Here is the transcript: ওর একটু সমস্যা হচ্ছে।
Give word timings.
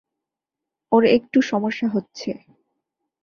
ওর 0.91 1.03
একটু 1.07 1.39
সমস্যা 1.41 1.87
হচ্ছে। 1.87 2.29